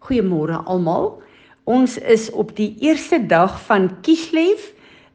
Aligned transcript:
Goeiemôre 0.00 0.62
almal. 0.64 1.18
Ons 1.68 1.98
is 1.98 2.30
op 2.32 2.54
die 2.56 2.72
eerste 2.80 3.18
dag 3.28 3.58
van 3.66 3.90
Kislev, 4.04 4.70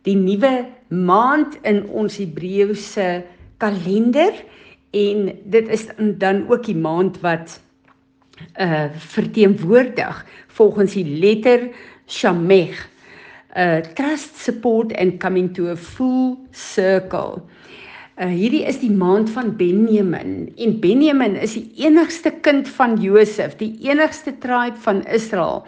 die 0.05 0.15
nuwe 0.15 0.67
maand 0.93 1.57
in 1.65 1.83
ons 1.89 2.19
Hebreëse 2.21 3.23
kalender 3.57 4.37
en 4.95 5.31
dit 5.43 5.71
is 5.73 5.87
dan 6.21 6.45
ook 6.51 6.67
die 6.69 6.77
maand 6.77 7.17
wat 7.25 7.57
uh 8.59 8.91
verteenwoordig 9.15 10.25
volgens 10.47 10.93
die 10.93 11.07
letter 11.07 11.69
Shamech. 12.07 12.85
Uh 13.57 13.81
trust 13.97 14.37
support 14.37 14.93
and 14.99 15.19
coming 15.19 15.53
to 15.55 15.71
a 15.71 15.75
full 15.75 16.37
circle. 16.51 17.41
Uh, 18.15 18.29
hierdie 18.31 18.61
is 18.63 18.77
die 18.79 18.93
maand 18.95 19.27
van 19.35 19.49
Benjamin 19.59 20.45
en 20.55 20.77
Benjamin 20.79 21.33
is 21.35 21.57
die 21.57 21.83
enigste 21.83 22.31
kind 22.45 22.69
van 22.77 22.93
Josef, 23.03 23.57
die 23.59 23.73
enigste 23.83 24.31
tribe 24.39 24.79
van 24.85 25.01
Israel 25.11 25.65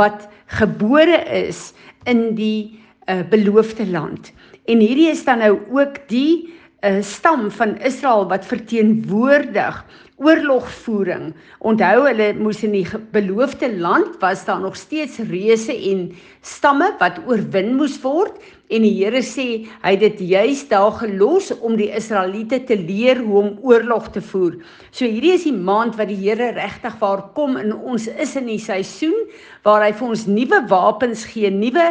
wat 0.00 0.24
gebore 0.56 1.18
is 1.28 1.74
in 2.08 2.30
die 2.38 2.80
uh, 3.04 3.20
beloofde 3.28 3.84
land. 3.84 4.30
En 4.64 4.80
hierdie 4.80 5.10
is 5.12 5.26
dan 5.26 5.44
nou 5.44 5.58
ook 5.68 5.98
die 6.08 6.48
uh, 6.80 7.02
stam 7.04 7.50
van 7.52 7.76
Israel 7.84 8.24
wat 8.32 8.48
verteenwoordig 8.48 9.82
oorlogvoering. 10.24 11.34
Onthou 11.60 12.06
hulle 12.06 12.30
moes 12.40 12.62
in 12.64 12.78
die 12.78 12.86
beloofde 13.12 13.68
land 13.76 14.16
was 14.24 14.46
daar 14.48 14.64
nog 14.64 14.80
steeds 14.80 15.20
reuse 15.28 15.76
en 15.92 16.08
stamme 16.40 16.94
wat 16.96 17.20
oorwin 17.28 17.74
moes 17.76 18.00
word 18.00 18.40
en 18.70 18.84
die 18.86 18.92
Here 19.00 19.22
sê 19.26 19.46
hy 19.82 19.94
het 19.96 20.02
dit 20.04 20.22
juis 20.30 20.62
daar 20.70 20.92
gelos 21.00 21.50
om 21.58 21.74
die 21.78 21.90
Israeliete 21.96 22.60
te 22.68 22.78
leer 22.78 23.18
hoe 23.24 23.42
om 23.42 23.50
oorlog 23.66 24.10
te 24.14 24.22
voer. 24.22 24.60
So 24.94 25.08
hierdie 25.08 25.34
is 25.34 25.48
die 25.48 25.56
maand 25.56 25.98
wat 25.98 26.10
die 26.12 26.20
Here 26.20 26.52
regtig 26.56 26.96
waar 27.02 27.26
kom 27.34 27.58
in 27.60 27.74
ons 27.74 28.06
is 28.10 28.36
in 28.38 28.48
die 28.50 28.60
seisoen 28.62 29.18
waar 29.66 29.84
hy 29.84 29.92
vir 29.96 30.08
ons 30.12 30.24
nuwe 30.30 30.64
wapens 30.70 31.26
gee, 31.28 31.50
nuwe 31.50 31.90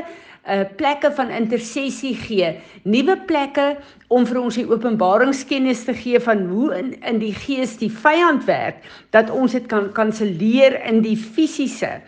uh 0.50 0.64
plekke 0.80 1.12
van 1.14 1.30
intersessie 1.36 2.16
gee, 2.18 2.54
nuwe 2.88 3.18
plekke 3.30 3.66
om 4.10 4.24
vir 4.26 4.40
ons 4.40 4.56
die 4.58 4.66
openbaringskennis 4.66 5.84
te 5.86 5.94
gee 5.94 6.22
van 6.24 6.46
hoe 6.50 6.72
in 6.78 6.94
in 7.06 7.20
die 7.22 7.36
gees 7.36 7.76
die 7.78 7.92
vyand 7.92 8.48
werk, 8.48 8.80
dat 9.14 9.30
ons 9.30 9.54
dit 9.54 9.68
kan 9.70 9.92
kanselleer 9.94 10.80
in 10.90 11.04
die 11.06 11.18
fisiese. 11.20 12.00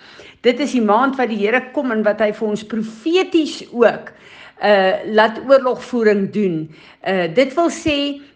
Dit 0.42 0.59
is 0.59 0.73
die 0.73 0.81
maand 0.81 1.20
wat 1.20 1.30
die 1.30 1.39
Here 1.44 1.61
kom 1.75 1.94
en 1.94 2.02
wat 2.06 2.22
hy 2.23 2.31
vir 2.34 2.53
ons 2.53 2.66
profeties 2.66 3.61
ook 3.70 4.14
uh 4.61 4.94
laat 5.17 5.39
oorlogvoering 5.50 6.28
doen. 6.34 6.67
Uh 7.02 7.25
dit 7.34 7.53
wil 7.58 7.70
sê 7.73 7.95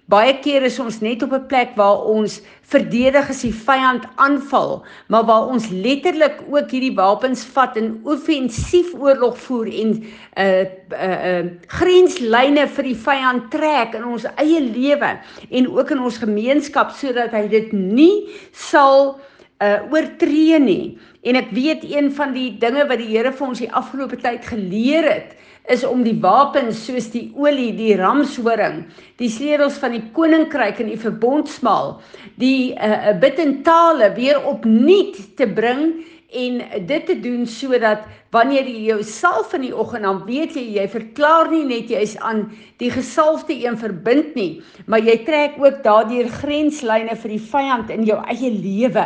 baie 0.09 0.33
keer 0.41 0.65
is 0.65 0.77
ons 0.81 0.99
net 1.01 1.21
op 1.25 1.33
'n 1.33 1.47
plek 1.49 1.75
waar 1.77 2.05
ons 2.05 2.41
verdedig 2.61 3.29
as 3.29 3.41
die 3.41 3.53
vyand 3.53 4.05
aanval, 4.15 4.85
maar 5.07 5.25
waar 5.25 5.49
ons 5.49 5.69
letterlik 5.69 6.41
ook 6.49 6.71
hierdie 6.71 6.95
wapens 6.97 7.45
vat 7.45 7.77
en 7.77 8.01
offensief 8.05 8.93
oorlog 8.93 9.37
voer 9.37 9.69
en 9.69 9.91
uh 10.37 10.65
uh, 10.93 11.17
uh 11.29 11.45
grenslyne 11.67 12.67
vir 12.67 12.83
die 12.83 12.97
vyand 12.97 13.49
trek 13.51 13.93
in 13.93 14.05
ons 14.05 14.25
eie 14.37 14.61
lewe 14.61 15.17
en 15.49 15.69
ook 15.69 15.91
in 15.91 15.99
ons 15.99 16.17
gemeenskap 16.17 16.91
sodat 16.91 17.31
hy 17.31 17.47
dit 17.47 17.71
nie 17.73 18.29
sal 18.51 19.17
uh 19.17 19.33
oortree 19.63 20.59
nie. 20.59 20.97
En 21.23 21.39
ek 21.39 21.51
weet 21.55 21.85
een 21.87 22.11
van 22.13 22.33
die 22.35 22.51
dinge 22.59 22.85
wat 22.89 22.99
die 23.01 23.11
Here 23.13 23.31
vir 23.31 23.47
ons 23.47 23.61
die 23.63 23.71
afgelope 23.71 24.19
tyd 24.21 24.45
geleer 24.45 25.07
het, 25.07 25.35
is 25.71 25.85
om 25.87 26.03
die 26.05 26.17
wapens 26.21 26.83
soos 26.85 27.07
die 27.09 27.31
olie, 27.33 27.71
die 27.73 27.95
ramshoring, 27.97 28.83
die 29.17 29.29
sleutels 29.33 29.79
van 29.81 29.95
die 29.95 30.03
koninkryk 30.13 30.81
en 30.83 30.91
die 30.91 30.99
verbondsmaal, 31.01 31.95
die 32.37 32.75
uh, 32.75 33.15
bid 33.21 33.39
en 33.41 33.55
tale 33.65 34.11
weer 34.13 34.43
opnuut 34.45 35.17
te 35.39 35.47
bring 35.49 35.95
en 36.35 36.61
dit 36.87 37.05
te 37.07 37.15
doen 37.21 37.45
sodat 37.47 38.05
wanneer 38.35 38.67
jy 38.67 38.89
jou 38.89 38.97
salf 39.07 39.53
in 39.55 39.67
die 39.67 39.75
oggend 39.75 40.03
dan 40.07 40.23
weet 40.27 40.57
jy 40.57 40.65
jy 40.75 40.85
verklaar 40.91 41.49
nie 41.51 41.63
net 41.69 41.91
jy 41.93 42.01
is 42.03 42.15
aan 42.17 42.45
die 42.81 42.89
gesalfde 42.91 43.55
een 43.55 43.77
verbind 43.79 44.35
nie 44.35 44.49
maar 44.91 45.03
jy 45.05 45.15
trek 45.27 45.59
ook 45.61 45.79
daardeur 45.85 46.27
grenslyne 46.41 47.15
vir 47.21 47.35
die 47.35 47.43
vyand 47.53 47.93
in 47.95 48.03
jou 48.09 48.19
eie 48.25 48.51
lewe 48.51 49.05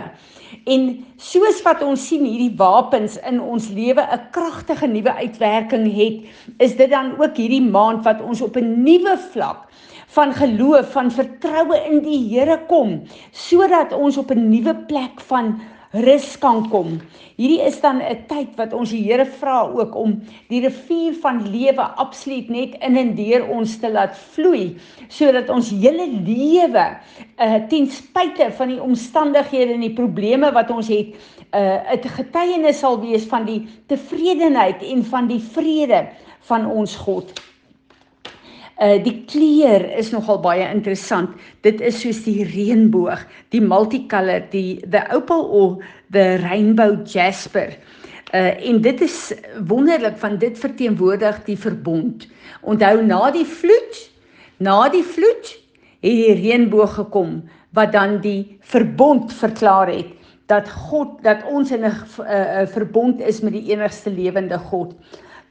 En 0.65 1.05
soos 1.17 1.61
wat 1.61 1.81
ons 1.85 2.07
sien 2.07 2.25
hierdie 2.25 2.55
wapens 2.57 3.17
in 3.29 3.41
ons 3.41 3.69
lewe 3.69 4.01
'n 4.01 4.29
kragtige 4.31 4.87
nuwe 4.87 5.13
uitwerking 5.13 5.85
het, 5.93 6.17
is 6.57 6.75
dit 6.75 6.89
dan 6.89 7.15
ook 7.21 7.37
hierdie 7.37 7.61
maand 7.61 8.03
wat 8.03 8.21
ons 8.21 8.41
op 8.41 8.55
'n 8.57 8.83
nuwe 8.83 9.17
vlak 9.31 9.67
van 10.09 10.33
geloof, 10.33 10.91
van 10.91 11.11
vertroue 11.11 11.77
in 11.89 12.01
die 12.01 12.21
Here 12.29 12.57
kom, 12.67 13.03
sodat 13.31 13.93
ons 13.93 14.17
op 14.17 14.31
'n 14.31 14.49
nuwe 14.49 14.75
plek 14.75 15.21
van 15.21 15.59
rus 15.91 16.38
kan 16.38 16.67
kom. 16.69 17.00
Hierdie 17.39 17.61
is 17.66 17.79
dan 17.81 18.01
'n 18.01 18.25
tyd 18.27 18.53
wat 18.57 18.73
ons 18.73 18.91
die 18.91 19.03
Here 19.03 19.25
vra 19.25 19.66
ook 19.66 19.95
om 19.95 20.22
die 20.50 20.61
rivier 20.61 21.13
van 21.22 21.50
lewe 21.50 21.81
absoluut 21.81 22.50
net 22.50 22.75
in 22.81 22.97
en 22.97 23.16
deur 23.16 23.47
ons 23.50 23.77
te 23.79 23.89
laat 23.89 24.17
vloei 24.17 24.77
sodat 25.07 25.50
ons 25.50 25.69
hele 25.69 26.05
lewe 26.25 26.97
uh 27.39 27.59
ten 27.69 27.88
spyte 27.88 28.51
van 28.51 28.67
die 28.67 28.81
omstandighede 28.81 29.73
en 29.73 29.81
die 29.81 29.94
probleme 29.94 30.51
wat 30.51 30.69
ons 30.69 30.88
het 30.88 31.16
uh 31.53 31.81
'n 31.94 32.09
getuienis 32.09 32.79
sal 32.79 33.00
wees 33.01 33.25
van 33.25 33.45
die 33.45 33.67
tevredenheid 33.88 34.83
en 34.83 35.03
van 35.03 35.27
die 35.27 35.41
vrede 35.41 36.09
van 36.41 36.66
ons 36.66 36.95
God. 36.95 37.48
Uh 38.79 38.95
die 39.03 39.25
kleur 39.28 39.84
is 40.00 40.12
nogal 40.12 40.40
baie 40.40 40.63
interessant. 40.63 41.35
Dit 41.67 41.81
is 41.81 42.00
soos 42.00 42.22
die 42.23 42.45
reënboog, 42.47 43.25
die 43.51 43.62
multicolor, 43.62 44.45
die 44.53 44.79
the 44.88 45.03
opal 45.16 45.44
or 45.51 45.84
the 46.16 46.38
rainbow 46.45 46.95
jasper. 47.03 47.75
Uh 48.31 48.56
en 48.69 48.81
dit 48.81 49.01
is 49.01 49.34
wonderlik 49.68 50.18
van 50.18 50.38
dit 50.39 50.59
verteenwoordig 50.59 51.44
die 51.45 51.57
verbond. 51.57 52.28
Onthou 52.62 53.01
na 53.03 53.31
die 53.35 53.45
vloed, 53.45 54.06
na 54.63 54.88
die 54.89 55.03
vloed 55.03 55.57
het 56.00 56.13
die 56.16 56.35
reënboog 56.39 56.95
gekom 56.95 57.41
wat 57.75 57.91
dan 57.91 58.19
die 58.23 58.57
verbond 58.63 59.34
verklaar 59.34 59.91
het 59.91 60.16
dat 60.50 60.69
God 60.89 61.19
dat 61.23 61.44
ons 61.45 61.72
in 61.72 61.85
'n 61.85 61.94
uh, 61.94 62.66
verbond 62.66 63.22
is 63.22 63.41
met 63.41 63.53
die 63.53 63.69
enigste 63.69 64.09
lewende 64.09 64.57
God. 64.57 64.95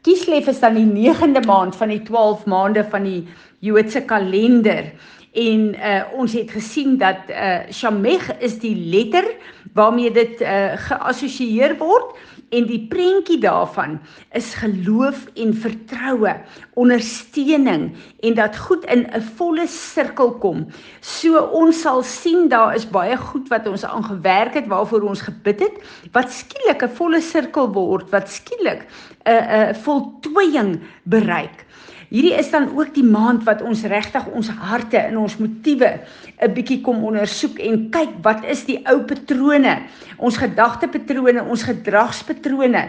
Kislev 0.02 0.48
is 0.48 0.60
dan 0.60 0.74
die 0.78 1.12
9de 1.12 1.42
maand 1.46 1.76
van 1.76 1.88
die 1.88 2.02
12 2.02 2.44
maande 2.46 2.84
van 2.90 3.02
die 3.02 3.22
Joodse 3.58 4.04
kalender. 4.06 4.92
En 5.34 5.74
uh, 5.74 6.02
ons 6.16 6.32
het 6.32 6.50
gesien 6.50 6.96
dat 6.98 7.28
uh, 7.30 7.66
Shamech 7.70 8.30
is 8.38 8.58
die 8.62 8.76
letter 8.76 9.26
waarmee 9.74 10.10
dit 10.10 10.40
uh, 10.40 10.76
geassosieer 10.76 11.76
word 11.78 12.16
en 12.48 12.64
die 12.68 12.80
prentjie 12.88 13.38
daarvan 13.40 13.98
is 14.36 14.54
geloof 14.56 15.26
en 15.36 15.52
vertroue, 15.54 16.32
ondersteuning 16.80 17.90
en 18.24 18.34
dat 18.38 18.56
goed 18.56 18.84
in 18.84 19.04
'n 19.12 19.22
volle 19.36 19.66
sirkel 19.66 20.32
kom. 20.40 20.66
So 21.00 21.38
ons 21.38 21.80
sal 21.80 22.02
sien 22.02 22.48
daar 22.48 22.74
is 22.74 22.88
baie 22.88 23.16
goed 23.16 23.48
wat 23.48 23.66
ons 23.66 23.84
aangewerk 23.84 24.54
het 24.54 24.66
waarvoor 24.66 25.02
ons 25.02 25.20
gebid 25.20 25.60
het 25.60 25.76
wat 26.12 26.32
skielik 26.32 26.82
'n 26.82 26.96
volle 26.96 27.20
sirkel 27.20 27.72
word, 27.72 28.10
wat 28.10 28.28
skielik 28.28 28.86
'n 29.26 29.70
'n 29.70 29.74
voltooiing 29.74 30.80
bereik. 31.04 31.66
Hierdie 32.08 32.32
is 32.40 32.48
dan 32.50 32.70
ook 32.72 32.94
die 32.94 33.04
maand 33.04 33.44
wat 33.44 33.60
ons 33.60 33.82
regtig 33.84 34.24
ons 34.32 34.48
harte 34.48 34.96
en 34.96 35.18
ons 35.20 35.36
motiewe 35.36 36.00
'n 36.40 36.54
bietjie 36.54 36.80
kom 36.80 37.04
ondersoek 37.04 37.58
en 37.58 37.90
kyk 37.90 38.14
wat 38.24 38.44
is 38.44 38.64
die 38.64 38.80
ou 38.88 39.02
patrone, 39.04 39.82
ons 40.16 40.36
gedagtepatrone, 40.36 41.44
ons 41.44 41.62
gedragspatrone 41.62 42.88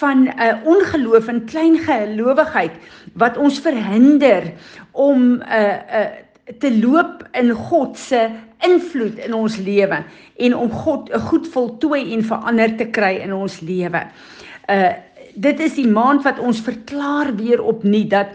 van 0.00 0.18
'n 0.24 0.32
uh, 0.40 0.56
ongeloof 0.64 1.28
en 1.28 1.44
klein 1.44 1.78
gelowigheid 1.78 2.72
wat 3.14 3.36
ons 3.36 3.60
verhinder 3.60 4.52
om 4.92 5.20
'n 5.36 5.42
uh, 5.42 5.76
'n 5.76 6.00
uh, 6.00 6.58
te 6.58 6.70
loop 6.78 7.28
in 7.32 7.52
God 7.52 7.98
se 7.98 8.30
invloed 8.64 9.18
in 9.18 9.34
ons 9.34 9.56
lewe 9.56 10.04
en 10.36 10.56
om 10.56 10.70
God 10.70 11.10
'n 11.12 11.20
goed 11.20 11.48
voltooi 11.48 12.12
en 12.12 12.24
verander 12.24 12.76
te 12.76 12.86
kry 12.86 13.20
in 13.20 13.32
ons 13.32 13.60
lewe. 13.60 14.08
Uh 14.68 14.92
dit 15.34 15.60
is 15.60 15.74
die 15.74 15.88
maand 15.88 16.22
wat 16.24 16.38
ons 16.38 16.62
verklaar 16.64 17.34
weer 17.36 17.62
opnuut 17.62 18.10
dat 18.10 18.34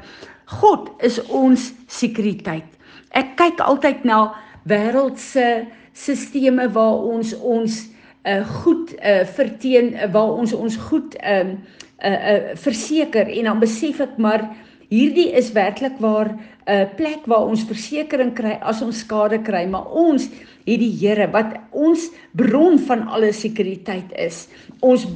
God 0.60 0.90
is 1.06 1.20
ons 1.28 1.72
sekuriteit. 1.88 2.68
Ek 3.16 3.36
kyk 3.38 3.62
altyd 3.62 4.04
na 4.06 4.34
wêreldse 4.70 5.66
sisteme 5.94 6.70
waar 6.74 7.04
ons 7.10 7.34
ons 7.38 7.78
uh, 8.26 8.46
goed 8.62 8.94
uh, 9.00 9.26
verteen 9.26 9.94
waar 10.14 10.36
ons 10.38 10.54
ons 10.54 10.78
goed 10.90 11.16
ehm 11.20 11.56
uh, 11.56 11.78
uh, 12.04 12.12
uh, 12.34 12.56
verseker 12.56 13.28
en 13.28 13.50
dan 13.52 13.60
besef 13.60 14.00
ek 14.04 14.18
maar 14.18 14.46
hierdie 14.90 15.30
is 15.38 15.52
werklik 15.54 16.00
waar 16.00 16.32
'n 16.70 16.90
plek 16.96 17.26
waar 17.26 17.50
ons 17.50 17.66
versekerings 17.66 18.38
kry 18.38 18.58
as 18.62 18.82
ons 18.86 19.00
skade 19.02 19.42
kry 19.42 19.66
maar 19.66 19.90
ons 19.90 20.30
het 20.70 20.80
die 20.80 20.92
Here 21.02 21.26
wat 21.34 21.56
ons 21.72 22.10
bron 22.38 22.78
van 22.86 23.08
alle 23.08 23.32
sekuriteit 23.34 24.12
is. 24.14 24.48
Ons 24.86 25.08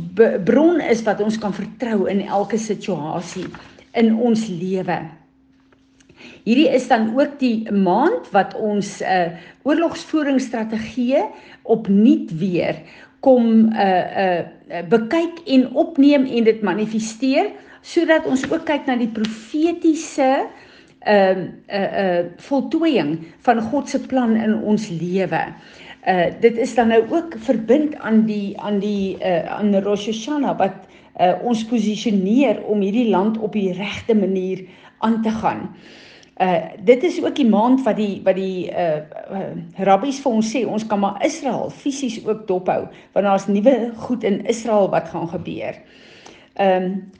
bron 0.45 0.81
is 0.81 1.03
wat 1.05 1.21
ons 1.21 1.37
kan 1.37 1.53
vertrou 1.53 2.07
in 2.09 2.23
elke 2.25 2.57
situasie 2.57 3.45
in 3.93 4.15
ons 4.17 4.47
lewe. 4.49 4.97
Hierdie 6.43 6.69
is 6.73 6.87
dan 6.87 7.11
ook 7.13 7.37
die 7.39 7.69
maand 7.71 8.31
wat 8.31 8.55
ons 8.55 9.01
'n 9.01 9.05
uh, 9.05 9.29
oorlogsvoeringsstrategie 9.63 11.21
opnuut 11.63 12.31
weer 12.39 12.81
kom 13.19 13.71
uh 13.71 14.05
uh 14.25 14.41
bekyk 14.89 15.43
en 15.45 15.69
opneem 15.75 16.25
en 16.25 16.43
dit 16.43 16.61
manifesteer 16.61 17.51
sodat 17.81 18.25
ons 18.25 18.43
ook 18.51 18.65
kyk 18.65 18.87
na 18.87 18.95
die 18.95 19.11
profetiese 19.11 20.47
'n 21.05 21.09
uh, 21.09 21.77
'n 21.77 22.25
uh, 22.25 22.25
voltooiing 22.37 23.19
van 23.39 23.61
God 23.61 23.89
se 23.89 23.99
plan 23.99 24.35
in 24.35 24.61
ons 24.61 24.89
lewe. 24.89 25.43
Uh 26.07 26.25
dit 26.39 26.57
is 26.57 26.75
dan 26.75 26.87
nou 26.87 27.03
ook 27.09 27.35
verbind 27.37 27.95
aan 27.99 28.25
die 28.25 28.59
aan 28.59 28.79
die 28.79 29.17
uh 29.23 29.51
aan 29.51 29.75
Rosh 29.75 30.05
Hashanah 30.05 30.57
wat 30.57 30.75
uh 31.19 31.33
ons 31.43 31.65
posisioneer 31.65 32.63
om 32.63 32.81
hierdie 32.81 33.09
land 33.09 33.37
op 33.37 33.53
die 33.53 33.73
regte 33.73 34.15
manier 34.15 34.65
aan 34.99 35.21
te 35.21 35.29
gaan. 35.29 35.69
Uh 36.41 36.59
dit 36.79 37.03
is 37.03 37.23
ook 37.23 37.35
die 37.35 37.49
maand 37.49 37.83
wat 37.83 37.95
die 37.95 38.21
wat 38.23 38.35
die 38.35 38.71
uh, 38.71 38.95
uh 39.31 39.85
rabbies 39.85 40.19
vir 40.19 40.31
ons 40.31 40.51
sê 40.55 40.65
ons 40.67 40.87
kan 40.87 40.99
maar 40.99 41.23
Israel 41.25 41.69
fisies 41.69 42.19
ook 42.25 42.47
dophou 42.47 42.87
want 43.13 43.25
daar's 43.25 43.47
nuwe 43.47 43.91
goed 43.95 44.23
in 44.23 44.45
Israel 44.45 44.89
wat 44.89 45.07
gaan 45.09 45.29
gebeur. 45.29 45.79
Ehm 46.53 46.83
um, 46.83 47.11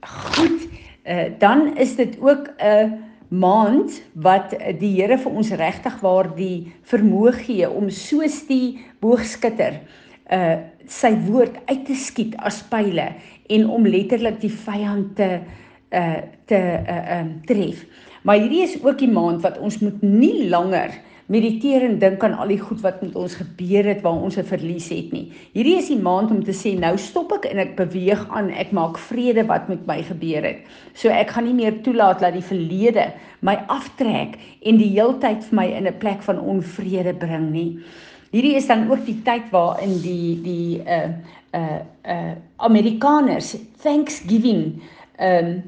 goed, 0.00 0.68
uh 1.04 1.28
dan 1.38 1.76
is 1.76 1.96
dit 1.96 2.16
ook 2.20 2.48
'n 2.56 2.66
uh, 2.66 3.09
maand 3.30 4.00
wat 4.18 4.54
die 4.80 4.92
Here 4.98 5.18
vir 5.18 5.38
ons 5.38 5.52
regtig 5.54 6.00
waar 6.02 6.28
die 6.34 6.72
vermoë 6.90 7.32
gee 7.44 7.68
om 7.70 7.90
soos 7.94 8.42
die 8.50 8.80
boogskutter 9.02 9.80
uh 10.30 10.58
sy 10.90 11.12
woord 11.22 11.54
uit 11.68 11.84
te 11.86 11.94
skiet 11.94 12.32
as 12.42 12.56
pile 12.66 13.04
en 13.54 13.68
om 13.70 13.84
letterlik 13.86 14.40
die 14.42 14.50
vyand 14.50 15.12
te 15.18 15.28
uh 15.94 16.22
te 16.50 16.58
uh 16.58 17.20
um 17.20 17.28
tref. 17.46 17.84
Maar 18.26 18.42
hierdie 18.42 18.64
is 18.64 18.74
ook 18.82 18.98
die 18.98 19.10
maand 19.10 19.42
wat 19.46 19.58
ons 19.62 19.78
moet 19.78 20.02
nie 20.02 20.48
langer 20.50 20.90
mediteer 21.30 21.84
en 21.86 21.98
dink 22.02 22.24
aan 22.26 22.34
al 22.42 22.50
die 22.50 22.58
goed 22.58 22.80
wat 22.82 23.02
met 23.04 23.14
ons 23.18 23.36
gebeur 23.38 23.86
het 23.86 24.02
waar 24.02 24.18
ons 24.18 24.36
'n 24.38 24.44
verlies 24.44 24.88
het 24.90 25.12
nie. 25.12 25.30
Hierdie 25.54 25.76
is 25.78 25.88
die 25.88 25.98
maand 25.98 26.30
om 26.30 26.42
te 26.44 26.52
sê 26.52 26.78
nou 26.78 26.96
stop 26.98 27.32
ek 27.32 27.44
en 27.44 27.58
ek 27.58 27.76
beweeg 27.76 28.26
aan. 28.28 28.50
Ek 28.50 28.72
maak 28.72 28.98
vrede 28.98 29.46
wat 29.46 29.68
met 29.68 29.86
my 29.86 30.02
gebeur 30.02 30.42
het. 30.42 30.66
So 30.94 31.08
ek 31.08 31.30
gaan 31.30 31.44
nie 31.44 31.54
meer 31.54 31.82
toelaat 31.82 32.20
dat 32.20 32.32
die 32.32 32.42
verlede 32.42 33.12
my 33.40 33.54
aftrek 33.68 34.38
en 34.62 34.76
die 34.76 34.90
heeltyd 34.90 35.44
vir 35.44 35.56
my 35.56 35.66
in 35.66 35.86
'n 35.86 35.98
plek 35.98 36.22
van 36.22 36.40
onvrede 36.40 37.14
bring 37.14 37.50
nie. 37.52 37.78
Hierdie 38.32 38.56
is 38.56 38.66
dan 38.66 38.90
ook 38.90 39.06
die 39.06 39.22
tyd 39.22 39.50
waarin 39.50 40.00
die 40.02 40.42
die 40.42 40.82
uh 40.86 41.10
uh 41.54 41.80
uh 42.06 42.34
Amerikaners 42.56 43.56
Thanksgiving 43.82 44.82
ehm 45.18 45.46
um, 45.46 45.62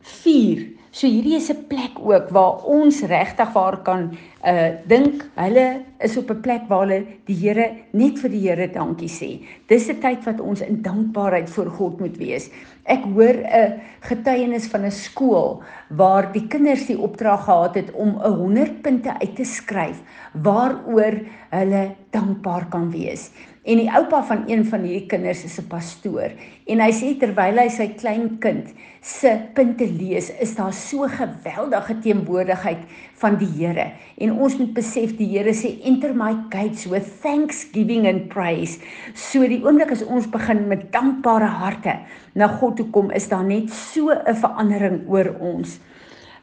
vier 0.00 0.73
So 0.94 1.08
hierdie 1.10 1.34
is 1.34 1.50
'n 1.50 1.66
plek 1.66 1.96
ook 1.98 2.28
waar 2.30 2.62
ons 2.70 3.00
regtig 3.02 3.52
waar 3.52 3.82
kan 3.82 4.14
uh 4.46 4.78
dink 4.86 5.24
hulle 5.34 5.82
is 5.98 6.16
op 6.16 6.30
'n 6.30 6.40
plek 6.40 6.68
waar 6.68 6.86
hulle 6.86 7.06
die 7.26 7.34
Here 7.34 7.66
net 7.90 8.18
vir 8.22 8.30
die 8.30 8.42
Here 8.46 8.68
dankie 8.70 9.08
sê. 9.10 9.42
Dis 9.66 9.88
'n 9.90 9.98
tyd 9.98 10.22
wat 10.24 10.40
ons 10.40 10.60
in 10.60 10.82
dankbaarheid 10.82 11.50
voor 11.50 11.70
God 11.70 11.98
moet 12.00 12.16
wees. 12.16 12.48
Ek 12.84 13.02
hoor 13.02 13.34
'n 13.42 13.80
getuienis 14.06 14.68
van 14.70 14.84
'n 14.84 14.90
skool 14.90 15.62
waar 15.90 16.32
die 16.32 16.46
kinders 16.46 16.86
die 16.86 16.98
opdrag 16.98 17.44
gehad 17.44 17.74
het 17.74 17.90
om 17.92 18.14
'n 18.22 18.30
100 18.30 18.82
punte 18.82 19.18
uit 19.18 19.36
te 19.36 19.44
skryf 19.44 19.98
waaroor 20.32 21.18
hulle 21.50 21.94
dankbaar 22.10 22.66
kan 22.70 22.90
wees. 22.90 23.32
En 23.64 23.80
die 23.80 23.88
oupa 23.88 24.20
van 24.28 24.42
een 24.44 24.60
van 24.68 24.82
hierdie 24.84 25.06
kinders 25.08 25.44
is 25.44 25.56
'n 25.58 25.68
pastoor 25.68 26.32
en 26.68 26.80
hy 26.84 26.90
sê 26.92 27.14
terwyl 27.16 27.56
hy 27.56 27.68
sy 27.68 27.86
klein 27.96 28.36
kind 28.38 28.68
se 29.00 29.30
punte 29.54 29.86
lees, 29.86 30.28
is 30.40 30.54
daar 30.56 30.72
so 30.72 31.08
geweldige 31.08 31.98
teenwoordigheid 31.98 32.82
van 33.14 33.38
die 33.38 33.48
Here. 33.56 33.92
En 34.18 34.32
ons 34.32 34.56
moet 34.58 34.74
besef 34.74 35.16
die 35.16 35.28
Here 35.32 35.52
sê 35.52 35.80
enter 35.82 36.14
my 36.14 36.36
gates 36.50 36.86
with 36.86 37.08
thanksgiving 37.22 38.06
and 38.06 38.28
praise. 38.28 38.78
So 39.14 39.48
die 39.48 39.62
oomblik 39.64 39.92
as 39.92 40.04
ons 40.04 40.26
begin 40.26 40.68
met 40.68 40.92
dankbare 40.92 41.48
harte 41.48 41.98
na 42.34 42.48
God 42.48 42.76
toe 42.76 42.90
kom, 42.90 43.10
is 43.10 43.28
daar 43.28 43.44
net 43.44 43.70
so 43.70 44.10
'n 44.10 44.34
verandering 44.34 45.08
oor 45.08 45.36
ons. 45.40 45.80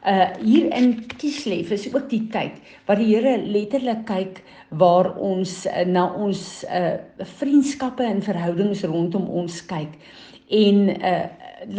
Uh 0.02 0.34
hier 0.42 0.66
in 0.74 0.96
Kislev 1.14 1.70
is 1.70 1.86
ook 1.94 2.08
die 2.10 2.24
tyd 2.34 2.56
wat 2.88 2.98
die 2.98 3.12
Here 3.12 3.36
letterlik 3.38 4.00
kyk 4.08 4.40
waar 4.74 5.12
ons 5.14 5.60
uh, 5.70 5.84
na 5.86 6.08
ons 6.18 6.64
uh 6.66 6.96
vriendskappe 7.38 8.02
en 8.02 8.18
verhoudings 8.18 8.82
rondom 8.82 9.28
ons 9.30 9.60
kyk 9.70 9.94
en 10.50 10.90
uh 10.90 11.22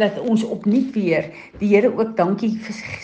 dat 0.00 0.16
ons 0.24 0.40
opnuut 0.48 0.94
weer 0.96 1.28
die 1.60 1.68
Here 1.74 1.90
ook 1.92 2.16
dankie 2.16 2.54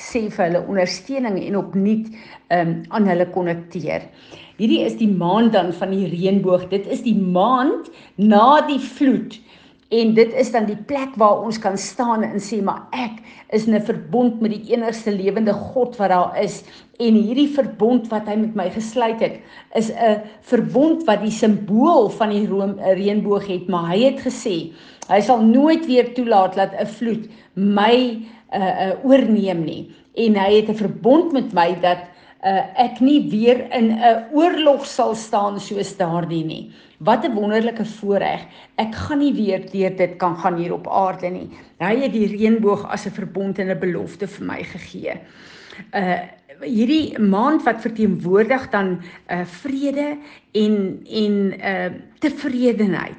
sê 0.00 0.30
vir 0.32 0.46
hulle 0.46 0.64
ondersteuning 0.64 1.36
en 1.42 1.60
opnuut 1.60 2.08
um 2.56 2.72
aan 2.88 3.12
hulle 3.12 3.28
konnekteer. 3.36 4.08
Hierdie 4.56 4.80
is 4.88 4.96
die 4.96 5.12
maand 5.12 5.52
dan 5.52 5.74
van 5.76 5.92
die 5.92 6.08
reënboog. 6.08 6.70
Dit 6.72 6.88
is 6.88 7.04
die 7.04 7.16
maand 7.16 7.92
na 8.16 8.62
die 8.68 8.80
vloed. 8.80 9.36
En 9.90 10.12
dit 10.14 10.34
is 10.38 10.52
dan 10.54 10.68
die 10.68 10.78
plek 10.86 11.16
waar 11.18 11.40
ons 11.42 11.58
kan 11.58 11.78
staan 11.78 12.22
en 12.22 12.38
sê 12.38 12.60
maar 12.62 12.84
ek 12.94 13.16
is 13.50 13.66
in 13.66 13.74
'n 13.74 13.82
verbond 13.82 14.40
met 14.40 14.52
die 14.54 14.74
enigste 14.74 15.10
lewende 15.10 15.52
God 15.52 15.96
wat 15.98 16.08
daar 16.08 16.38
is. 16.38 16.62
En 16.98 17.14
hierdie 17.14 17.48
verbond 17.50 18.06
wat 18.08 18.28
hy 18.30 18.36
met 18.36 18.54
my 18.54 18.70
gesluit 18.70 19.20
het 19.20 19.40
is 19.74 19.90
'n 19.90 20.22
verbond 20.42 21.02
wat 21.04 21.20
die 21.20 21.34
simbool 21.34 22.08
van 22.08 22.30
die 22.30 22.46
room, 22.46 22.78
reënboog 22.78 23.46
het 23.46 23.68
maar 23.68 23.90
hy 23.90 23.98
het 24.04 24.20
gesê 24.20 24.70
hy 25.08 25.20
sal 25.20 25.42
nooit 25.42 25.86
weer 25.86 26.14
toelaat 26.14 26.54
dat 26.54 26.70
'n 26.78 26.86
vloed 26.86 27.28
my 27.54 28.22
uh, 28.54 28.60
uh, 28.60 29.04
oorneem 29.04 29.64
nie. 29.64 29.90
En 30.14 30.36
hy 30.36 30.54
het 30.54 30.68
'n 30.68 30.74
verbond 30.74 31.32
met 31.32 31.52
my 31.52 31.80
dat 31.80 31.98
uh, 32.44 32.64
ek 32.76 33.00
nie 33.00 33.30
weer 33.30 33.66
in 33.72 33.92
'n 33.92 34.24
oorlog 34.32 34.86
sal 34.86 35.14
staan 35.14 35.60
soos 35.60 35.96
daardie 35.96 36.44
nie 36.44 36.72
Wat 37.00 37.24
'n 37.24 37.32
wonderlike 37.32 37.84
voorreg. 37.84 38.44
Ek 38.76 38.94
gaan 38.94 39.18
nie 39.18 39.32
weer 39.32 39.70
deur 39.70 39.96
dit 39.96 40.16
kan 40.16 40.36
gaan 40.36 40.56
hier 40.56 40.72
op 40.72 40.88
aarde 40.88 41.28
nie. 41.28 41.48
Hy 41.78 41.96
het 41.96 42.12
die 42.12 42.28
reënboog 42.28 42.84
as 42.92 43.06
'n 43.06 43.16
verbond 43.16 43.58
en 43.58 43.70
'n 43.70 43.78
belofte 43.78 44.26
vir 44.26 44.46
my 44.46 44.62
gegee. 44.62 45.16
Uh 45.94 46.20
hierdie 46.60 47.18
maand 47.18 47.62
wat 47.64 47.80
verteenwoordig 47.80 48.70
dan 48.70 49.00
uh 49.32 49.44
vrede 49.44 50.18
en 50.52 51.00
en 51.08 51.36
uh 51.56 51.90
tevredenheid. 52.18 53.16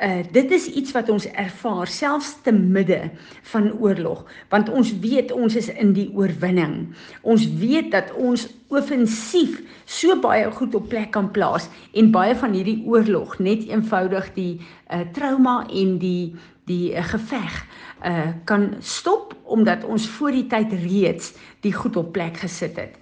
Uh 0.00 0.22
dit 0.32 0.50
is 0.50 0.66
iets 0.66 0.92
wat 0.96 1.08
ons 1.12 1.26
ervaar 1.28 1.86
selfs 1.86 2.36
te 2.42 2.52
midde 2.52 3.10
van 3.52 3.66
oorlog 3.72 4.22
want 4.48 4.70
ons 4.72 4.94
weet 5.02 5.32
ons 5.32 5.56
is 5.56 5.68
in 5.68 5.92
die 5.92 6.08
oorwinning. 6.16 6.94
Ons 7.20 7.44
weet 7.60 7.90
dat 7.92 8.14
ons 8.16 8.46
offensief 8.72 9.58
so 9.84 10.16
baie 10.20 10.46
goed 10.56 10.74
op 10.74 10.88
plek 10.88 11.10
kan 11.12 11.28
plaas 11.30 11.68
en 11.92 12.08
baie 12.14 12.32
van 12.36 12.56
hierdie 12.56 12.80
oorlog 12.88 13.36
net 13.44 13.66
eenvoudig 13.68 14.32
die 14.38 14.54
uh 14.88 15.04
trauma 15.12 15.66
en 15.68 15.98
die 16.00 16.32
die 16.70 16.94
uh, 16.94 17.04
geveg 17.04 17.60
uh 18.06 18.30
kan 18.48 18.70
stop 18.80 19.36
omdat 19.44 19.84
ons 19.84 20.08
voor 20.16 20.32
die 20.32 20.46
tyd 20.48 20.72
reeds 20.80 21.34
die 21.60 21.76
goed 21.76 21.96
op 22.00 22.12
plek 22.16 22.40
gesit 22.40 22.80
het. 22.80 22.99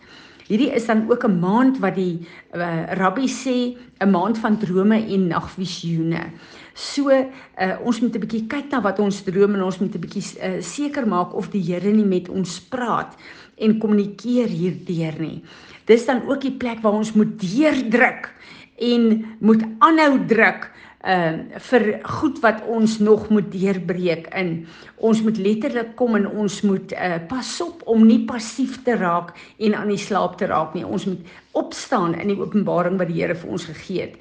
Hierdie 0.48 0.70
is 0.72 0.86
dan 0.88 1.04
ook 1.10 1.24
'n 1.24 1.38
maand 1.40 1.78
wat 1.78 1.94
die 1.94 2.24
uh, 2.56 2.84
rabbi 2.96 3.28
sê 3.28 3.76
'n 4.00 4.10
maand 4.10 4.38
van 4.38 4.58
drome 4.58 4.96
en 4.96 5.26
nagvisioene. 5.28 6.32
So 6.74 7.10
uh, 7.10 7.26
ons 7.84 8.00
moet 8.00 8.14
'n 8.14 8.20
bietjie 8.20 8.46
kyk 8.46 8.70
na 8.70 8.80
wat 8.80 8.98
ons 8.98 9.22
droom 9.22 9.54
en 9.54 9.62
ons 9.62 9.78
moet 9.78 9.94
'n 9.94 10.00
bietjie 10.00 10.24
uh, 10.40 10.62
seker 10.62 11.06
maak 11.06 11.34
of 11.34 11.50
die 11.50 11.62
Here 11.62 11.92
nie 11.92 12.04
met 12.06 12.28
ons 12.28 12.60
praat 12.60 13.16
en 13.58 13.78
kommunikeer 13.78 14.48
hierdeur 14.48 15.20
nie. 15.20 15.42
Dis 15.84 16.06
dan 16.06 16.22
ook 16.28 16.40
die 16.40 16.56
plek 16.56 16.80
waar 16.80 16.92
ons 16.92 17.12
moet 17.12 17.40
deurdruk 17.40 18.32
en 18.78 19.24
moet 19.40 19.62
aanhou 19.78 20.24
druk 20.26 20.70
uh 21.06 21.38
vir 21.70 22.00
goed 22.02 22.40
wat 22.42 22.64
ons 22.66 22.98
nog 22.98 23.28
moet 23.30 23.52
deurbreek 23.52 24.26
in. 24.34 24.66
Ons 24.96 25.22
moet 25.22 25.38
letterlik 25.38 25.94
kom 25.96 26.16
en 26.18 26.26
ons 26.26 26.60
moet 26.62 26.92
uh 26.92 27.20
pas 27.28 27.60
op 27.60 27.84
om 27.86 28.06
nie 28.06 28.24
passief 28.26 28.82
te 28.82 28.96
raak 28.96 29.30
en 29.58 29.74
aan 29.74 29.88
die 29.88 30.00
slaap 30.00 30.38
te 30.38 30.46
raak 30.46 30.74
nie. 30.74 30.86
Ons 30.86 31.06
moet 31.06 31.22
opstaan 31.52 32.18
in 32.18 32.34
die 32.34 32.40
openbaring 32.40 32.98
wat 32.98 33.08
die 33.08 33.22
Here 33.22 33.34
vir 33.34 33.50
ons 33.50 33.64
gegee 33.70 34.00
het. 34.08 34.18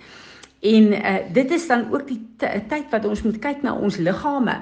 En 0.65 0.93
uh, 0.93 1.17
dit 1.34 1.51
is 1.51 1.67
dan 1.67 1.86
ook 1.93 2.07
die 2.07 2.22
tyd 2.41 2.89
wat 2.89 3.05
ons 3.05 3.22
moet 3.22 3.38
kyk 3.39 3.62
na 3.62 3.75
ons 3.77 4.00
liggame, 4.01 4.55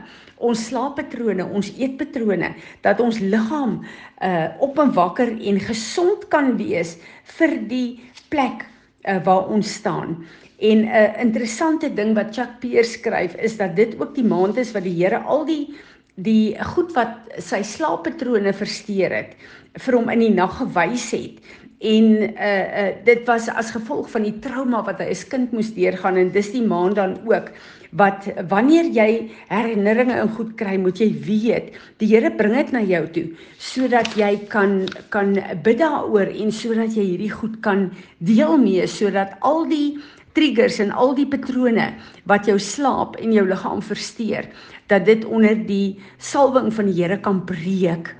ons 0.43 0.65
slaappatrone, 0.67 1.45
ons 1.45 1.69
eetpatrone, 1.79 2.51
dat 2.83 2.99
ons 2.99 3.19
liggaam 3.19 3.79
uh 4.23 4.47
op 4.59 4.79
en 4.79 4.91
wakker 4.95 5.31
en 5.31 5.59
gesond 5.59 6.27
kan 6.27 6.55
wees 6.59 6.97
vir 7.37 7.59
die 7.67 7.99
plek 8.29 8.67
uh, 9.07 9.23
waar 9.23 9.47
ons 9.47 9.73
staan. 9.73 10.25
En 10.59 10.77
'n 10.77 10.87
uh, 10.87 11.19
interessante 11.19 11.93
ding 11.93 12.15
wat 12.15 12.35
Chuck 12.35 12.59
Pierce 12.59 12.91
skryf 12.91 13.35
is 13.35 13.57
dat 13.57 13.75
dit 13.75 13.99
ook 13.99 14.15
die 14.15 14.23
maand 14.23 14.57
is 14.57 14.71
wat 14.71 14.83
die 14.83 15.03
Here 15.03 15.17
al 15.17 15.45
die 15.45 15.75
die 16.15 16.55
goed 16.63 16.93
wat 16.95 17.27
sy 17.43 17.59
slaappatrone 17.61 18.53
versteur 18.55 19.11
het 19.11 19.35
vir 19.83 19.97
hom 19.97 20.09
in 20.09 20.21
die 20.23 20.33
nag 20.33 20.53
gewys 20.61 21.09
het 21.11 21.41
en 21.83 22.05
uh 22.23 22.67
uh 22.83 22.91
dit 23.03 23.25
was 23.27 23.49
as 23.51 23.73
gevolg 23.75 24.07
van 24.09 24.23
die 24.23 24.39
trauma 24.39 24.83
wat 24.87 25.01
hy 25.03 25.09
as 25.11 25.25
kind 25.27 25.51
moes 25.51 25.73
deurgaan 25.75 26.15
en 26.17 26.31
dis 26.31 26.53
die 26.55 26.63
maand 26.63 26.95
dan 26.95 27.17
ook 27.27 27.51
wat 27.99 28.27
wanneer 28.51 28.89
jy 28.91 29.09
herinneringe 29.49 30.17
in 30.21 30.31
goed 30.37 30.55
kry 30.59 30.75
moet 30.81 30.99
jy 30.99 31.09
weet 31.27 31.75
die 32.01 32.09
Here 32.11 32.31
bring 32.37 32.55
dit 32.57 32.73
na 32.75 32.81
jou 32.83 33.03
toe 33.15 33.25
sodat 33.59 34.15
jy 34.19 34.33
kan 34.51 34.83
kan 35.13 35.35
bid 35.63 35.79
daaroor 35.83 36.31
en 36.31 36.51
sodat 36.51 36.95
jy 36.97 37.07
hierdie 37.13 37.31
goed 37.33 37.61
kan 37.65 37.89
deel 38.19 38.57
mee 38.61 38.87
sodat 38.91 39.37
al 39.41 39.65
die 39.71 39.97
triggers 40.35 40.79
en 40.83 40.91
al 40.91 41.15
die 41.17 41.27
patrone 41.29 41.91
wat 42.29 42.49
jou 42.49 42.57
slaap 42.61 43.15
en 43.21 43.33
jou 43.33 43.45
liggaam 43.47 43.81
versteur, 43.83 44.47
dat 44.91 45.05
dit 45.07 45.25
onder 45.25 45.55
die 45.67 45.97
salwing 46.21 46.71
van 46.73 46.89
die 46.91 46.97
Here 46.99 47.17
kan 47.17 47.41
breek. 47.47 48.11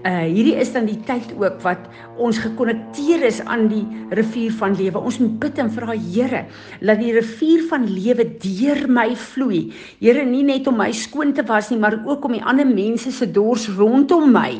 Uh 0.00 0.24
hierdie 0.24 0.56
is 0.56 0.72
dan 0.72 0.86
die 0.88 0.98
tyd 1.04 1.32
ook 1.36 1.58
wat 1.64 1.88
ons 2.20 2.38
gekonnekteer 2.40 3.24
is 3.28 3.40
aan 3.44 3.66
die 3.68 3.82
rivier 4.16 4.52
van 4.56 4.76
lewe. 4.78 5.00
Ons 5.00 5.18
moet 5.20 5.36
bid 5.42 5.60
en 5.60 5.72
vra 5.72 5.96
Here, 5.96 6.46
laat 6.80 7.02
die 7.02 7.12
rivier 7.16 7.66
van 7.68 7.84
lewe 7.88 8.24
deur 8.40 8.86
my 8.88 9.10
vloei. 9.16 9.66
Here, 10.00 10.24
nie 10.24 10.46
net 10.46 10.70
om 10.70 10.80
my 10.80 10.90
skoon 10.96 11.34
te 11.36 11.44
was 11.48 11.68
nie, 11.70 11.80
maar 11.80 12.00
ook 12.06 12.24
om 12.24 12.38
die 12.38 12.44
ander 12.44 12.68
mense 12.68 13.12
se 13.12 13.28
dors 13.28 13.68
rondom 13.76 14.32
my 14.32 14.56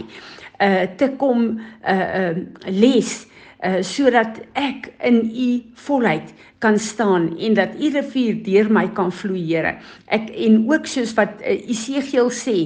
uh 0.60 0.84
te 1.00 1.08
kom 1.16 1.56
uh 1.88 2.08
uh 2.20 2.36
les 2.68 3.29
uh 3.64 3.82
sodat 3.84 4.40
ek 4.56 4.92
in 5.04 5.20
u 5.28 5.48
volheid 5.74 6.32
kan 6.60 6.78
staan 6.78 7.38
en 7.38 7.54
dat 7.54 7.68
u 7.80 7.88
rivier 7.92 8.42
deur 8.44 8.68
my 8.72 8.86
kan 8.92 9.12
vloei 9.12 9.42
Here. 9.48 9.74
Ek 10.12 10.28
en 10.30 10.58
ook 10.68 10.86
soos 10.86 11.14
wat 11.16 11.40
uh, 11.40 11.54
Esegiel 11.72 12.28
sê 12.30 12.56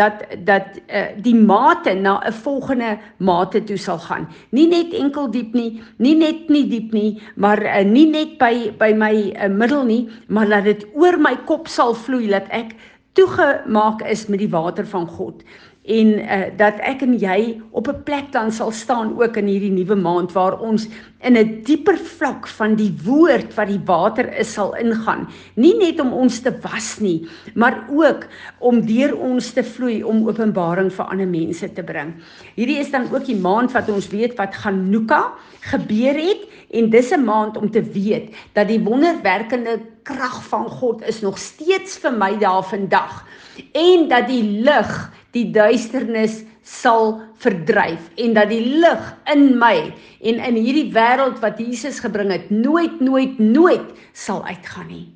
dat 0.00 0.24
dat 0.48 0.78
uh, 0.88 1.12
die 1.24 1.34
mate 1.36 1.94
na 1.94 2.20
'n 2.24 2.32
volgende 2.32 2.98
mate 3.18 3.64
toe 3.64 3.76
sal 3.76 3.98
gaan. 3.98 4.28
Nie 4.50 4.68
net 4.68 4.92
enkel 4.92 5.30
diep 5.30 5.52
nie, 5.54 5.82
nie 5.98 6.14
net 6.14 6.48
nie 6.48 6.68
diep 6.68 6.92
nie, 6.92 7.20
maar 7.36 7.60
uh, 7.62 7.84
nie 7.84 8.06
net 8.06 8.38
by 8.38 8.72
by 8.78 8.92
my 8.92 9.32
uh, 9.36 9.48
middel 9.48 9.84
nie, 9.84 10.08
maar 10.28 10.46
laat 10.46 10.64
dit 10.64 10.86
oor 10.94 11.18
my 11.18 11.36
kop 11.44 11.68
sal 11.68 11.94
vloei 11.94 12.28
dat 12.28 12.48
ek 12.48 12.72
toegemaak 13.12 14.00
is 14.08 14.26
met 14.26 14.40
die 14.40 14.48
water 14.48 14.86
van 14.86 15.06
God 15.06 15.44
en 15.82 16.08
uh, 16.18 16.44
dat 16.56 16.78
ek 16.86 17.00
en 17.02 17.16
jy 17.18 17.58
op 17.74 17.88
'n 17.88 18.02
plek 18.06 18.30
dan 18.32 18.52
sal 18.52 18.70
staan 18.70 19.18
ook 19.18 19.36
in 19.36 19.46
hierdie 19.46 19.72
nuwe 19.72 19.96
maand 19.98 20.32
waar 20.32 20.60
ons 20.60 20.86
in 21.20 21.36
'n 21.36 21.62
dieper 21.64 21.98
vlak 21.98 22.46
van 22.46 22.74
die 22.74 22.94
woord 23.04 23.54
wat 23.54 23.66
die 23.66 23.82
water 23.84 24.30
is 24.38 24.52
sal 24.52 24.76
ingaan. 24.76 25.28
Nie 25.54 25.74
net 25.76 26.00
om 26.00 26.12
ons 26.12 26.40
te 26.40 26.54
was 26.62 26.98
nie 27.00 27.26
maar 27.54 27.84
ook 27.90 28.26
om 28.58 28.86
deur 28.86 29.16
ons 29.18 29.52
te 29.52 29.64
vloei 29.64 30.02
om 30.04 30.28
openbaring 30.28 30.92
vir 30.92 31.04
ander 31.04 31.28
mense 31.28 31.72
te 31.72 31.82
bring. 31.82 32.14
Hierdie 32.54 32.78
is 32.78 32.90
dan 32.90 33.08
ook 33.12 33.26
die 33.26 33.40
maand 33.40 33.72
wat 33.72 33.88
ons 33.88 34.08
weet 34.08 34.36
wat 34.38 34.54
Hanukkah 34.54 35.34
gebeur 35.60 36.14
het 36.14 36.46
en 36.70 36.90
dis 36.90 37.10
'n 37.10 37.24
maand 37.24 37.56
om 37.56 37.70
te 37.70 37.82
weet 37.82 38.34
dat 38.52 38.68
die 38.68 38.80
wonderwerkende 38.80 39.80
krag 40.02 40.42
van 40.44 40.68
God 40.68 41.02
is 41.06 41.20
nog 41.20 41.38
steeds 41.38 41.98
vir 41.98 42.12
my 42.12 42.38
daar 42.38 42.62
vandag 42.62 43.26
en 43.72 44.08
dat 44.08 44.28
die 44.28 44.42
lig 44.42 45.12
die 45.32 45.48
duisternis 45.50 46.42
sal 46.62 47.16
verdryf 47.42 48.10
en 48.22 48.36
dat 48.36 48.52
die 48.52 48.62
lig 48.82 49.08
in 49.32 49.48
my 49.58 49.90
en 50.22 50.38
in 50.38 50.60
hierdie 50.60 50.90
wêreld 50.94 51.40
wat 51.42 51.58
Jesus 51.58 51.98
gebring 52.04 52.30
het 52.34 52.50
nooit 52.50 53.00
nooit 53.00 53.38
nooit 53.38 53.92
sal 54.12 54.44
uitgaan 54.46 54.88
nie. 54.92 55.06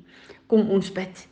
Kom 0.47 0.69
ons 0.71 0.91
bid. 0.91 1.27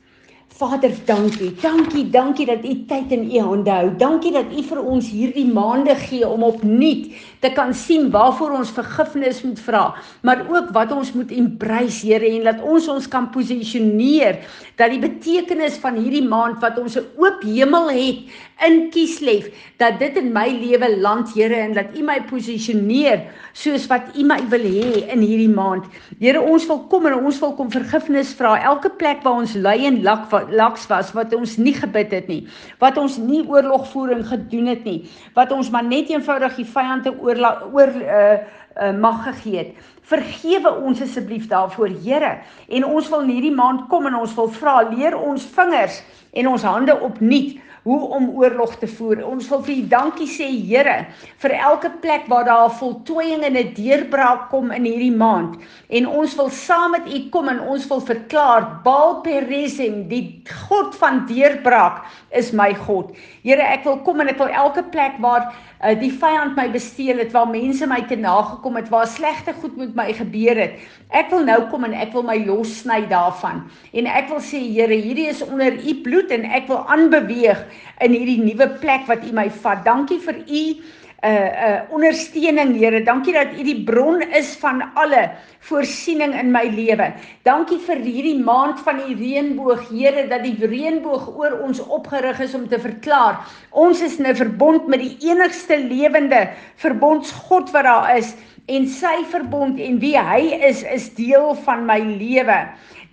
Vader, 0.56 0.92
dankie. 1.04 1.52
Dankie, 1.60 2.06
dankie 2.10 2.46
dat 2.48 2.64
U 2.64 2.74
tyd 2.88 3.12
in 3.12 3.26
U 3.28 3.40
hande 3.44 3.72
hou. 3.72 3.90
Dankie 4.00 4.32
dat 4.32 4.54
U 4.56 4.62
vir 4.64 4.80
ons 4.80 5.10
hierdie 5.12 5.50
maande 5.52 5.98
gee 6.00 6.24
om 6.28 6.46
opnuut 6.48 7.10
te 7.46 7.54
kan 7.54 7.74
sien 7.78 8.10
waarvoor 8.14 8.56
ons 8.58 8.74
vergifnis 8.74 9.44
moet 9.46 9.60
vra, 9.62 9.84
maar 10.26 10.42
ook 10.50 10.72
wat 10.74 10.94
ons 10.96 11.14
moet 11.14 11.32
embrace, 11.36 12.02
Here, 12.06 12.26
en 12.26 12.48
dat 12.50 12.64
ons 12.66 12.88
ons 12.92 13.08
kan 13.10 13.30
posisioneer 13.34 14.42
dat 14.80 14.92
die 14.92 15.02
betekenis 15.02 15.78
van 15.82 16.00
hierdie 16.00 16.26
maand 16.26 16.60
wat 16.64 16.80
ons 16.82 16.98
'n 16.98 17.06
oop 17.22 17.44
hemel 17.44 17.90
het 17.90 18.20
in 18.66 18.90
Kieslev, 18.90 19.52
dat 19.78 20.00
dit 20.00 20.18
in 20.18 20.32
my 20.34 20.48
lewe 20.48 20.90
land, 21.02 21.34
Here, 21.34 21.56
en 21.56 21.74
dat 21.74 21.96
U 21.96 22.04
my 22.04 22.22
posisioneer 22.30 23.28
soos 23.54 23.88
wat 23.88 24.16
U 24.16 24.24
my 24.24 24.40
wil 24.50 24.64
hê 24.64 25.12
in 25.12 25.20
hierdie 25.20 25.50
maand. 25.50 25.84
Here, 26.20 26.42
ons 26.42 26.66
wil 26.68 26.80
kom 26.90 27.06
en 27.06 27.14
ons 27.14 27.40
wil 27.40 27.54
kom 27.54 27.72
vergifnis 27.72 28.34
vra 28.34 28.56
elke 28.64 28.90
plek 28.90 29.24
waar 29.24 29.42
ons 29.42 29.56
ly 29.56 29.86
en 29.86 30.02
lak 30.04 30.32
laks 30.52 30.88
was 30.88 31.14
wat 31.14 31.34
ons 31.34 31.58
nie 31.58 31.74
gebid 31.74 32.12
het 32.12 32.28
nie, 32.28 32.48
wat 32.80 32.98
ons 32.98 33.18
nie 33.18 33.44
oorlogvoering 33.48 34.26
gedoen 34.26 34.68
het 34.68 34.84
nie, 34.84 35.04
wat 35.36 35.52
ons 35.52 35.70
maar 35.70 35.84
net 35.84 36.10
eenvoudig 36.10 36.56
die 36.56 36.66
vyande 36.66 37.12
oor 37.22 37.35
oor 37.74 37.92
uh, 38.02 38.38
uh, 38.82 38.92
mag 39.00 39.24
gegee 39.24 39.58
het. 39.58 39.92
Vergewe 40.06 40.72
ons 40.86 41.02
asseblief 41.02 41.48
daarvoor, 41.50 41.90
Here. 42.04 42.38
En 42.70 42.86
ons 42.86 43.10
wil 43.10 43.26
hierdie 43.30 43.54
maand 43.56 43.88
kom 43.90 44.06
en 44.06 44.16
ons 44.20 44.36
wil 44.38 44.52
vra, 44.54 44.82
leer 44.90 45.18
ons 45.18 45.46
vingers 45.56 46.02
en 46.36 46.48
ons 46.52 46.68
hande 46.68 47.00
opnuut 47.02 47.56
hoe 47.86 48.08
om 48.18 48.32
oorlog 48.34 48.80
te 48.82 48.88
voer. 48.90 49.22
Ons 49.22 49.46
wil 49.52 49.62
vir 49.68 49.76
U 49.76 49.82
dankie 49.92 50.28
sê 50.30 50.48
Here 50.50 50.96
vir 51.44 51.54
elke 51.54 51.92
plek 52.02 52.26
waar 52.32 52.48
daar 52.48 52.70
'n 52.70 52.78
voltooiing 52.82 53.44
en 53.46 53.58
'n 53.58 53.74
deurbraak 53.78 54.50
kom 54.50 54.72
in 54.72 54.86
hierdie 54.86 55.14
maand. 55.14 55.62
En 55.90 56.08
ons 56.08 56.36
wil 56.36 56.50
saam 56.50 56.92
met 56.92 57.06
U 57.06 57.30
kom 57.30 57.48
en 57.48 57.60
ons 57.60 57.88
wil 57.88 58.02
verklaar 58.02 58.82
Baal 58.84 59.22
Peresim, 59.22 60.08
die 60.08 60.42
God 60.68 60.96
van 60.96 61.26
deurbraak, 61.28 62.06
is 62.32 62.52
my 62.52 62.74
God. 62.74 63.16
Here, 63.44 63.62
ek 63.62 63.84
wil 63.84 63.98
kom 63.98 64.20
en 64.20 64.28
ek 64.28 64.38
wil 64.38 64.48
elke 64.48 64.84
plek 64.84 65.14
waar 65.20 65.54
uh, 65.84 65.94
die 66.00 66.12
vyand 66.12 66.56
my 66.56 66.70
besteel 66.72 67.18
het, 67.18 67.32
waar 67.32 67.48
mense 67.48 67.86
my 67.88 68.02
te 68.10 68.16
nagekom 68.16 68.76
het, 68.76 68.90
waar 68.90 69.08
slegte 69.08 69.54
goed 69.62 69.78
met 69.78 69.96
my 69.96 70.14
gebeur 70.14 70.58
het. 70.58 70.74
Ek 71.10 71.30
wil 71.30 71.46
nou 71.46 71.70
kom 71.70 71.84
en 71.84 71.94
ek 71.94 72.14
wil 72.14 72.24
my 72.24 72.38
lossny 72.46 73.06
daarvan. 73.08 73.64
En 73.94 74.08
ek 74.08 74.30
wil 74.30 74.42
sê 74.42 74.60
Here, 74.76 74.96
hierdie 74.96 75.30
is 75.30 75.44
onder 75.46 75.72
U 75.72 76.02
bloed 76.02 76.32
en 76.32 76.46
ek 76.46 76.68
wil 76.68 76.82
aanbeweeg 76.90 77.62
in 78.02 78.12
hierdie 78.16 78.42
nuwe 78.44 78.68
plek 78.82 79.08
wat 79.08 79.26
U 79.26 79.34
my 79.36 79.50
vat. 79.64 79.84
Dankie 79.86 80.20
vir 80.20 80.42
U 80.46 80.64
uh 81.26 81.30
uh 81.68 81.94
ondersteuning 81.96 82.76
Here. 82.78 83.02
Dankie 83.04 83.34
dat 83.34 83.56
U 83.58 83.64
die 83.66 83.84
bron 83.88 84.22
is 84.22 84.54
van 84.62 84.84
alle 84.94 85.32
voorsiening 85.66 86.36
in 86.38 86.52
my 86.54 86.68
lewe. 86.70 87.08
Dankie 87.48 87.80
vir 87.82 88.04
hierdie 88.04 88.38
maand 88.44 88.80
van 88.86 89.00
die 89.02 89.16
reënboog, 89.18 89.88
Here, 89.90 90.28
dat 90.30 90.44
die 90.46 90.58
reënboog 90.60 91.32
oor 91.34 91.58
ons 91.66 91.82
opgerig 91.82 92.40
is 92.46 92.54
om 92.54 92.68
te 92.70 92.80
verklaar. 92.80 93.42
Ons 93.72 94.02
is 94.02 94.20
'n 94.20 94.36
verbond 94.36 94.88
met 94.88 95.00
die 95.00 95.18
enigste 95.32 95.78
lewende 95.78 96.50
verbondsgod 96.76 97.72
wat 97.72 97.84
daar 97.84 98.18
is 98.18 98.36
en 98.66 98.88
sy 98.90 99.18
verbond 99.30 99.80
en 99.82 99.98
wie 100.02 100.16
hy 100.18 100.42
is 100.66 100.82
is 100.90 101.12
deel 101.18 101.54
van 101.66 101.86
my 101.86 102.00
lewe. 102.02 102.58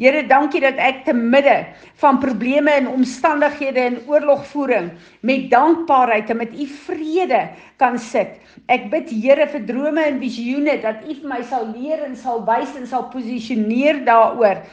Here, 0.01 0.23
dankie 0.27 0.63
dat 0.65 0.79
ek 0.81 1.03
te 1.07 1.13
midde 1.15 1.59
van 2.01 2.19
probleme 2.23 2.73
en 2.73 2.89
omstandighede 2.91 3.83
en 3.85 3.99
oorlogvoering 4.11 4.89
met 5.21 5.51
dankbaarheid 5.53 6.33
en 6.33 6.41
met 6.41 6.55
u 6.57 6.67
vrede 6.87 7.43
kan 7.79 7.99
sit. 8.01 8.41
Ek 8.73 8.89
bid 8.91 9.13
Here 9.13 9.47
vir 9.53 9.67
drome 9.69 10.03
en 10.09 10.19
visioene 10.23 10.79
dat 10.83 11.05
u 11.05 11.13
vir 11.13 11.29
my 11.29 11.43
sal 11.47 11.69
leer 11.75 12.01
en 12.07 12.17
sal 12.17 12.41
wys 12.49 12.73
en 12.79 12.89
sal 12.89 13.11
posisioneer 13.13 14.03
daaroor 14.09 14.65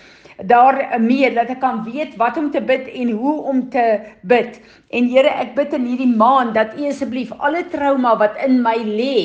daarmee 0.48 1.34
dat 1.36 1.50
ek 1.52 1.60
kan 1.60 1.84
weet 1.84 2.16
wat 2.20 2.38
om 2.40 2.48
te 2.52 2.62
bid 2.64 2.88
en 2.88 3.12
hoe 3.12 3.36
om 3.52 3.66
te 3.70 4.00
bid. 4.24 4.60
En 4.96 5.10
Here, 5.12 5.32
ek 5.44 5.56
bid 5.58 5.76
in 5.76 5.88
hierdie 5.92 6.14
maand 6.16 6.56
dat 6.56 6.78
U 6.80 6.88
asseblief 6.88 7.34
alle 7.44 7.66
trauma 7.72 8.16
wat 8.18 8.40
in 8.46 8.62
my 8.64 8.78
lê, 8.88 9.18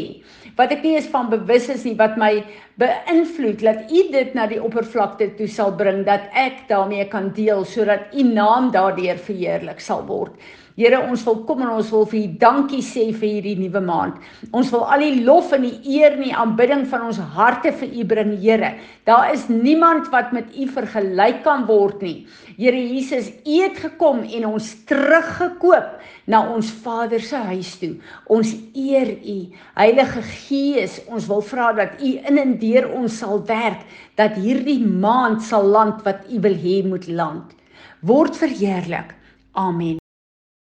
wat 0.57 0.73
ek 0.75 0.83
nie 0.87 0.95
eens 0.97 1.11
van 1.11 1.31
bewus 1.33 1.69
is 1.73 1.85
nie 1.87 1.97
wat 1.99 2.19
my 2.21 2.33
beïnvloed 2.81 3.63
dat 3.65 3.91
u 3.91 4.03
dit 4.15 4.35
na 4.35 4.47
die 4.51 4.61
oppervlakte 4.63 5.33
toe 5.39 5.49
sal 5.51 5.75
bring 5.79 6.05
dat 6.07 6.29
ek 6.39 6.65
daarmee 6.71 7.07
kan 7.11 7.33
deel 7.35 7.65
sodat 7.69 8.15
u 8.15 8.27
naam 8.29 8.71
daardeur 8.75 9.19
verheerlik 9.19 9.83
sal 9.83 10.05
word. 10.07 10.35
Here, 10.75 10.99
ons 11.07 11.23
wil 11.23 11.37
kom 11.47 11.61
en 11.63 11.71
ons 11.77 11.91
wil 11.95 12.03
vir 12.11 12.19
U 12.19 12.29
dankie 12.41 12.81
sê 12.83 13.05
vir 13.15 13.29
hierdie 13.37 13.55
nuwe 13.61 13.79
maand. 13.87 14.17
Ons 14.51 14.73
wil 14.75 14.83
al 14.91 15.05
die 15.05 15.21
lof 15.23 15.53
en 15.55 15.63
die 15.63 15.77
eer 16.01 16.17
en 16.17 16.25
die 16.25 16.35
aanbidding 16.35 16.83
van 16.91 17.05
ons 17.13 17.21
harte 17.37 17.71
vir 17.79 17.93
U 17.95 18.07
bring, 18.11 18.33
Here. 18.43 18.73
Daar 19.07 19.31
is 19.31 19.47
niemand 19.47 20.11
wat 20.11 20.35
met 20.35 20.51
U 20.51 20.67
vergelyk 20.75 21.45
kan 21.47 21.63
word 21.71 22.03
nie. 22.03 22.17
Here 22.59 22.83
Jesus, 22.83 23.31
U 23.47 23.61
het 23.63 23.79
gekom 23.85 24.25
en 24.27 24.51
ons 24.51 24.73
teruggekoop 24.91 25.95
na 26.27 26.43
ons 26.57 26.75
Vader 26.83 27.23
se 27.23 27.39
huis 27.55 27.71
toe. 27.79 27.95
Ons 28.27 28.57
eer 28.75 29.15
U. 29.15 29.39
Heilige 29.79 30.27
Gees, 30.35 30.99
ons 31.07 31.31
wil 31.31 31.45
vra 31.55 31.71
dat 31.85 32.03
U 32.03 32.15
in 32.19 32.47
en 32.49 32.59
deur 32.59 32.91
ons 32.99 33.23
sal 33.23 33.45
werk 33.47 33.87
dat 34.19 34.41
hierdie 34.43 34.83
maand 34.83 35.45
sal 35.47 35.71
land 35.71 36.03
wat 36.03 36.27
U 36.27 36.43
wil 36.43 36.63
hê 36.67 36.81
moet 36.83 37.07
land. 37.07 37.55
Word 38.03 38.43
verheerlik. 38.43 39.15
Amen. 39.55 40.01